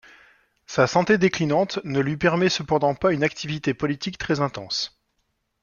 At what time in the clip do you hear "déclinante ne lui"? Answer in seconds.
1.19-2.17